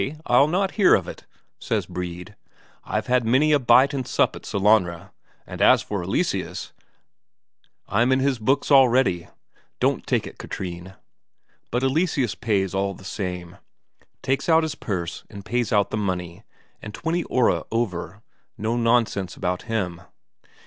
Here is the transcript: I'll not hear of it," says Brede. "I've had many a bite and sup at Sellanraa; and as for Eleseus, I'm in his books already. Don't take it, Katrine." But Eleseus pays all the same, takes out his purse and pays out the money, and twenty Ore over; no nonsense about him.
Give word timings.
I'll 0.25 0.47
not 0.47 0.71
hear 0.81 0.95
of 0.95 1.07
it," 1.07 1.27
says 1.59 1.85
Brede. 1.85 2.35
"I've 2.83 3.05
had 3.05 3.23
many 3.23 3.51
a 3.51 3.59
bite 3.59 3.93
and 3.93 4.07
sup 4.07 4.35
at 4.35 4.47
Sellanraa; 4.47 5.11
and 5.45 5.61
as 5.61 5.83
for 5.83 6.01
Eleseus, 6.01 6.73
I'm 7.87 8.11
in 8.11 8.19
his 8.19 8.39
books 8.39 8.71
already. 8.71 9.27
Don't 9.79 10.07
take 10.07 10.25
it, 10.25 10.39
Katrine." 10.39 10.95
But 11.69 11.83
Eleseus 11.83 12.33
pays 12.33 12.73
all 12.73 12.95
the 12.95 13.03
same, 13.05 13.57
takes 14.23 14.49
out 14.49 14.63
his 14.63 14.73
purse 14.73 15.23
and 15.29 15.45
pays 15.45 15.71
out 15.71 15.91
the 15.91 15.97
money, 15.97 16.45
and 16.81 16.95
twenty 16.95 17.23
Ore 17.25 17.67
over; 17.71 18.23
no 18.57 18.75
nonsense 18.75 19.35
about 19.37 19.69
him. 19.69 20.01